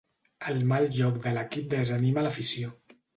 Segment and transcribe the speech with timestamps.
[0.53, 2.71] El mal joc de l'equip desanima l'afició.